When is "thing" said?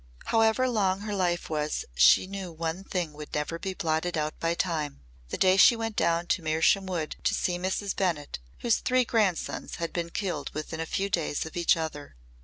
2.83-3.13